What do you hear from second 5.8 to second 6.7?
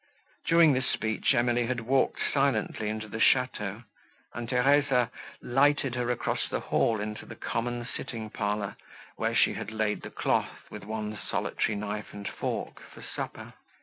her across the